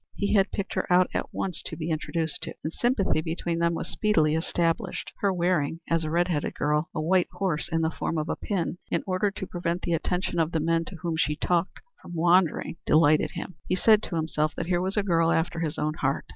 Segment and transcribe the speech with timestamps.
[0.15, 3.75] He had picked her out at once to be introduced to, and sympathy between them
[3.75, 5.13] was speedily established.
[5.19, 8.35] Her wearing, as a red headed girl, a white horse in the form of a
[8.35, 12.15] pin, in order to prevent the attention of the men to whom she talked from
[12.15, 13.57] wandering, delighted him.
[13.67, 16.25] He said to himself that here was a girl after his own heart.